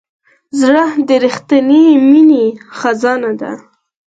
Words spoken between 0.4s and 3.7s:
زړه د رښتینې مینې خزانه ده.